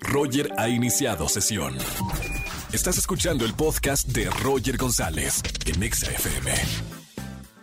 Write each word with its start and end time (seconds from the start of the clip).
Roger 0.00 0.50
ha 0.56 0.68
iniciado 0.68 1.28
sesión. 1.28 1.76
Estás 2.72 2.98
escuchando 2.98 3.44
el 3.44 3.54
podcast 3.54 4.08
de 4.08 4.28
Roger 4.30 4.76
González 4.76 5.42
en 5.66 5.82
Exa 5.82 6.10
FM. 6.10 6.52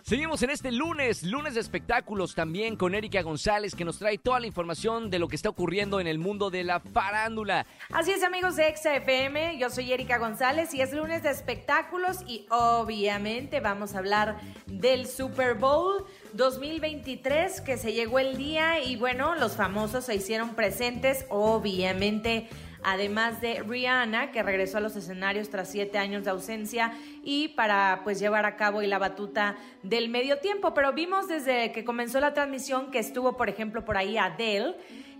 Seguimos 0.02 0.40
en 0.44 0.50
este 0.50 0.70
lunes, 0.70 1.24
lunes 1.24 1.54
de 1.54 1.60
espectáculos 1.60 2.36
también 2.36 2.76
con 2.76 2.94
Erika 2.94 3.22
González 3.22 3.74
que 3.74 3.84
nos 3.84 3.98
trae 3.98 4.18
toda 4.18 4.38
la 4.38 4.46
información 4.46 5.10
de 5.10 5.18
lo 5.18 5.26
que 5.26 5.34
está 5.34 5.48
ocurriendo 5.48 5.98
en 5.98 6.06
el 6.06 6.20
mundo 6.20 6.48
de 6.48 6.62
la 6.62 6.78
farándula. 6.78 7.66
Así 7.92 8.12
es 8.12 8.22
amigos 8.22 8.54
de 8.54 8.68
Exa 8.68 8.94
FM, 8.94 9.58
yo 9.58 9.68
soy 9.68 9.92
Erika 9.92 10.18
González 10.18 10.72
y 10.74 10.80
es 10.80 10.92
lunes 10.92 11.24
de 11.24 11.30
espectáculos 11.30 12.18
y 12.24 12.46
obviamente 12.50 13.58
vamos 13.58 13.96
a 13.96 13.98
hablar 13.98 14.40
del 14.66 15.08
Super 15.08 15.54
Bowl 15.54 16.06
2023 16.36 17.60
que 17.60 17.78
se 17.78 17.92
llegó 17.92 18.18
el 18.18 18.36
día 18.36 18.82
y 18.82 18.96
bueno, 18.96 19.34
los 19.34 19.56
famosos 19.56 20.04
se 20.04 20.14
hicieron 20.14 20.54
presentes, 20.54 21.26
obviamente 21.30 22.48
además 22.88 23.40
de 23.40 23.64
Rihanna, 23.64 24.30
que 24.30 24.44
regresó 24.44 24.78
a 24.78 24.80
los 24.80 24.94
escenarios 24.94 25.50
tras 25.50 25.68
siete 25.68 25.98
años 25.98 26.22
de 26.22 26.30
ausencia 26.30 26.92
y 27.24 27.48
para 27.48 28.02
pues 28.04 28.20
llevar 28.20 28.46
a 28.46 28.56
cabo 28.56 28.80
la 28.82 28.98
batuta 28.98 29.56
del 29.82 30.08
medio 30.08 30.38
tiempo. 30.38 30.72
Pero 30.72 30.92
vimos 30.92 31.26
desde 31.26 31.72
que 31.72 31.84
comenzó 31.84 32.20
la 32.20 32.32
transmisión 32.32 32.92
que 32.92 33.00
estuvo, 33.00 33.36
por 33.36 33.48
ejemplo, 33.48 33.84
por 33.84 33.96
ahí 33.96 34.16
Adele, 34.16 34.76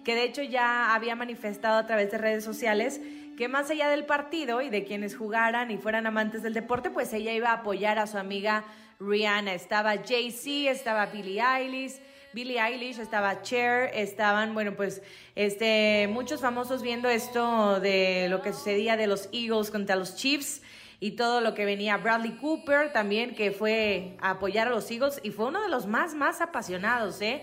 que 0.07 0.15
de 0.15 0.23
hecho 0.23 0.41
ya 0.41 0.95
había 0.95 1.17
manifestado 1.17 1.79
a 1.79 1.87
través 1.89 2.13
de 2.13 2.19
redes 2.19 2.45
sociales 2.45 3.01
que 3.37 3.49
más 3.49 3.69
allá 3.71 3.89
del 3.89 4.05
partido 4.05 4.63
y 4.63 4.71
de 4.71 4.85
quienes 4.85 5.17
jugaran 5.17 5.73
y 5.73 5.79
fueran 5.79 6.07
amantes 6.07 6.45
del 6.45 6.55
deporte, 6.55 6.91
pues 6.91 7.13
ella 7.13 7.33
iba 7.33 7.51
a 7.51 7.55
apoyar 7.55 7.99
a 7.99 8.07
su 8.07 8.17
amiga 8.17 8.65
Rihanna. 9.01 9.53
Estaba 9.53 9.97
Jay-Z, 9.97 10.71
estaba 10.71 11.07
Billie 11.07 11.43
Eilish 11.43 12.01
Billie 12.33 12.61
Eilish, 12.61 13.01
estaba 13.01 13.43
Cher, 13.43 13.91
estaban, 13.95 14.55
bueno, 14.55 14.77
pues, 14.77 15.03
este, 15.35 16.07
muchos 16.09 16.41
famosos 16.41 16.83
viendo 16.83 17.09
esto 17.09 17.81
de 17.81 18.29
lo 18.29 18.43
que 18.43 18.53
sucedía 18.53 18.97
de 18.97 19.09
los 19.09 19.29
Eagles 19.33 19.73
contra 19.73 19.97
los 19.97 20.15
Chiefs 20.15 20.63
y 21.01 21.13
todo 21.13 21.41
lo 21.41 21.53
que 21.55 21.65
venía. 21.65 21.97
Bradley 21.97 22.37
Cooper 22.37 22.93
también, 22.93 23.35
que 23.35 23.51
fue 23.51 24.17
a 24.21 24.31
apoyar 24.31 24.69
a 24.69 24.71
los 24.71 24.89
Eagles 24.89 25.19
y 25.25 25.31
fue 25.31 25.47
uno 25.47 25.63
de 25.63 25.69
los 25.69 25.87
más, 25.87 26.15
más 26.15 26.41
apasionados, 26.41 27.21
¿eh? 27.23 27.43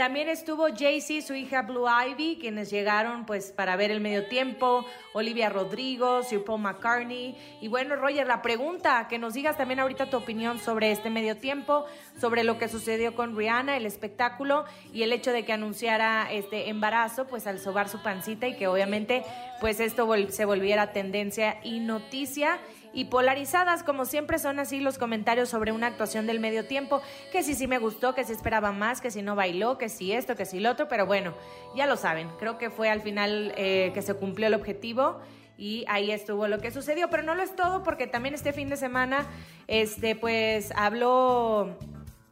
También 0.00 0.30
estuvo 0.30 0.68
Jaycee, 0.74 1.20
su 1.20 1.34
hija 1.34 1.60
Blue 1.60 1.84
Ivy, 1.86 2.38
quienes 2.40 2.70
llegaron 2.70 3.26
pues 3.26 3.52
para 3.52 3.76
ver 3.76 3.90
el 3.90 4.00
medio 4.00 4.24
tiempo, 4.28 4.86
Olivia 5.12 5.50
Rodrigo, 5.50 6.22
Sir 6.22 6.42
Paul 6.42 6.62
McCartney. 6.62 7.36
Y 7.60 7.68
bueno, 7.68 7.96
Roger, 7.96 8.26
la 8.26 8.40
pregunta, 8.40 9.08
que 9.10 9.18
nos 9.18 9.34
digas 9.34 9.58
también 9.58 9.78
ahorita 9.78 10.08
tu 10.08 10.16
opinión 10.16 10.58
sobre 10.58 10.90
este 10.90 11.10
medio 11.10 11.36
tiempo, 11.36 11.84
sobre 12.18 12.44
lo 12.44 12.56
que 12.56 12.68
sucedió 12.68 13.14
con 13.14 13.36
Rihanna, 13.36 13.76
el 13.76 13.84
espectáculo 13.84 14.64
y 14.90 15.02
el 15.02 15.12
hecho 15.12 15.32
de 15.32 15.44
que 15.44 15.52
anunciara 15.52 16.32
este 16.32 16.70
embarazo, 16.70 17.26
pues 17.26 17.46
al 17.46 17.58
sobar 17.58 17.90
su 17.90 18.02
pancita 18.02 18.48
y 18.48 18.56
que 18.56 18.68
obviamente 18.68 19.22
pues 19.60 19.80
esto 19.80 20.08
se 20.30 20.46
volviera 20.46 20.94
tendencia 20.94 21.58
y 21.62 21.80
noticia 21.80 22.58
y 22.92 23.06
polarizadas, 23.06 23.82
como 23.82 24.04
siempre 24.04 24.38
son 24.38 24.58
así 24.58 24.80
los 24.80 24.98
comentarios 24.98 25.48
sobre 25.48 25.72
una 25.72 25.86
actuación 25.86 26.26
del 26.26 26.40
medio 26.40 26.66
tiempo, 26.66 27.02
que 27.32 27.42
si 27.42 27.54
sí 27.54 27.66
me 27.66 27.78
gustó, 27.78 28.14
que 28.14 28.24
si 28.24 28.32
esperaba 28.32 28.72
más, 28.72 29.00
que 29.00 29.10
si 29.10 29.22
no 29.22 29.36
bailó, 29.36 29.78
que 29.78 29.88
si 29.88 30.12
esto, 30.12 30.36
que 30.36 30.44
si 30.44 30.60
lo 30.60 30.70
otro, 30.70 30.88
pero 30.88 31.06
bueno, 31.06 31.34
ya 31.74 31.86
lo 31.86 31.96
saben, 31.96 32.28
creo 32.38 32.58
que 32.58 32.70
fue 32.70 32.90
al 32.90 33.00
final 33.00 33.52
eh, 33.56 33.92
que 33.94 34.02
se 34.02 34.14
cumplió 34.14 34.48
el 34.48 34.54
objetivo 34.54 35.20
y 35.56 35.84
ahí 35.88 36.10
estuvo 36.10 36.48
lo 36.48 36.58
que 36.58 36.70
sucedió, 36.70 37.10
pero 37.10 37.22
no 37.22 37.34
lo 37.34 37.42
es 37.42 37.54
todo 37.54 37.82
porque 37.82 38.06
también 38.06 38.34
este 38.34 38.52
fin 38.52 38.68
de 38.68 38.76
semana, 38.76 39.26
este, 39.66 40.16
pues 40.16 40.72
habló 40.74 41.76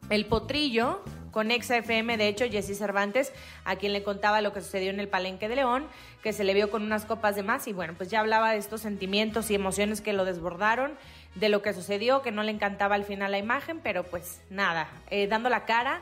el 0.09 0.25
potrillo, 0.25 1.03
con 1.31 1.51
Exa 1.51 1.77
FM, 1.77 2.17
de 2.17 2.27
hecho, 2.27 2.45
Jesse 2.49 2.77
Cervantes, 2.77 3.31
a 3.65 3.75
quien 3.75 3.93
le 3.93 4.03
contaba 4.03 4.41
lo 4.41 4.53
que 4.53 4.61
sucedió 4.61 4.89
en 4.89 4.99
el 4.99 5.07
Palenque 5.07 5.47
de 5.47 5.55
León, 5.55 5.85
que 6.23 6.33
se 6.33 6.43
le 6.43 6.53
vio 6.53 6.69
con 6.69 6.83
unas 6.83 7.05
copas 7.05 7.35
de 7.35 7.43
más 7.43 7.67
y 7.67 7.73
bueno, 7.73 7.93
pues 7.97 8.09
ya 8.09 8.19
hablaba 8.19 8.51
de 8.51 8.57
estos 8.57 8.81
sentimientos 8.81 9.49
y 9.51 9.55
emociones 9.55 10.01
que 10.01 10.13
lo 10.13 10.25
desbordaron, 10.25 10.93
de 11.35 11.49
lo 11.49 11.61
que 11.61 11.73
sucedió, 11.73 12.21
que 12.21 12.31
no 12.31 12.43
le 12.43 12.51
encantaba 12.51 12.95
al 12.95 13.05
final 13.05 13.31
la 13.31 13.37
imagen, 13.37 13.79
pero 13.81 14.03
pues 14.03 14.41
nada, 14.49 14.89
eh, 15.09 15.27
dando 15.27 15.49
la 15.49 15.65
cara 15.65 16.01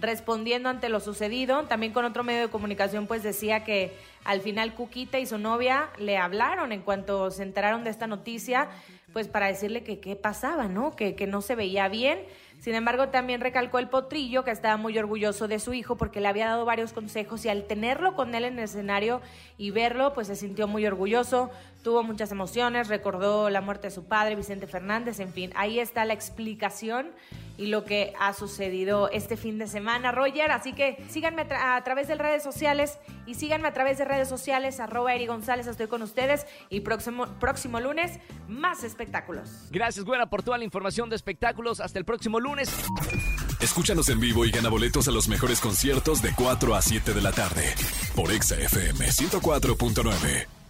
respondiendo 0.00 0.68
ante 0.68 0.88
lo 0.88 1.00
sucedido. 1.00 1.62
También 1.64 1.92
con 1.92 2.04
otro 2.04 2.24
medio 2.24 2.42
de 2.42 2.48
comunicación 2.48 3.06
pues 3.06 3.22
decía 3.22 3.64
que 3.64 3.96
al 4.24 4.40
final 4.40 4.74
Cuquita 4.74 5.18
y 5.18 5.26
su 5.26 5.38
novia 5.38 5.88
le 5.98 6.18
hablaron 6.18 6.72
en 6.72 6.82
cuanto 6.82 7.30
se 7.30 7.42
enteraron 7.42 7.84
de 7.84 7.90
esta 7.90 8.06
noticia, 8.06 8.68
pues 9.12 9.28
para 9.28 9.46
decirle 9.46 9.82
que 9.84 10.00
qué 10.00 10.16
pasaba, 10.16 10.68
¿no? 10.68 10.96
Que, 10.96 11.14
que 11.14 11.26
no 11.26 11.42
se 11.42 11.54
veía 11.54 11.88
bien. 11.88 12.20
Sin 12.62 12.76
embargo, 12.76 13.08
también 13.08 13.40
recalcó 13.40 13.80
el 13.80 13.88
potrillo 13.88 14.44
que 14.44 14.52
estaba 14.52 14.76
muy 14.76 14.96
orgulloso 14.96 15.48
de 15.48 15.58
su 15.58 15.74
hijo 15.74 15.96
porque 15.96 16.20
le 16.20 16.28
había 16.28 16.46
dado 16.46 16.64
varios 16.64 16.92
consejos 16.92 17.44
y 17.44 17.48
al 17.48 17.64
tenerlo 17.64 18.14
con 18.14 18.36
él 18.36 18.44
en 18.44 18.58
el 18.58 18.64
escenario 18.64 19.20
y 19.58 19.72
verlo, 19.72 20.12
pues 20.12 20.28
se 20.28 20.36
sintió 20.36 20.68
muy 20.68 20.86
orgulloso, 20.86 21.50
tuvo 21.82 22.04
muchas 22.04 22.30
emociones, 22.30 22.86
recordó 22.86 23.50
la 23.50 23.60
muerte 23.60 23.88
de 23.88 23.90
su 23.90 24.04
padre, 24.04 24.36
Vicente 24.36 24.68
Fernández, 24.68 25.18
en 25.18 25.32
fin, 25.32 25.50
ahí 25.56 25.80
está 25.80 26.04
la 26.04 26.12
explicación 26.12 27.10
y 27.62 27.68
lo 27.68 27.84
que 27.84 28.12
ha 28.18 28.32
sucedido 28.32 29.08
este 29.10 29.36
fin 29.36 29.56
de 29.56 29.68
semana, 29.68 30.10
Roger. 30.10 30.50
Así 30.50 30.72
que 30.72 30.96
síganme 31.08 31.42
a, 31.42 31.80
través 31.84 32.08
de 32.08 32.16
redes 32.16 32.42
sociales 32.42 32.98
y 33.24 33.34
síganme 33.34 33.68
a 33.68 33.72
través 33.72 33.98
de 33.98 34.04
redes 34.04 34.28
sociales, 34.28 34.80
arroba 34.80 35.14
Eri 35.14 35.26
González, 35.26 35.68
estoy 35.68 35.86
con 35.86 36.02
ustedes 36.02 36.44
y 36.70 36.80
próximo, 36.80 37.26
próximo 37.38 37.78
lunes 37.78 38.18
más 38.48 38.82
espectáculos. 38.82 39.48
Gracias, 39.70 40.04
Buena, 40.04 40.26
por 40.26 40.42
toda 40.42 40.58
la 40.58 40.64
información 40.64 41.08
de 41.08 41.14
espectáculos. 41.14 41.78
Hasta 41.78 42.00
el 42.00 42.04
próximo 42.04 42.40
lunes. 42.40 42.68
Escúchanos 43.60 44.08
en 44.08 44.18
vivo 44.18 44.44
y 44.44 44.50
gana 44.50 44.68
boletos 44.68 45.06
a 45.06 45.12
los 45.12 45.28
mejores 45.28 45.60
conciertos 45.60 46.20
de 46.20 46.32
4 46.34 46.74
a 46.74 46.82
7 46.82 47.14
de 47.14 47.22
la 47.22 47.30
tarde 47.30 47.62
por 48.16 48.32
Exa 48.32 48.56
FM 48.56 49.06
104.9. 49.06 50.61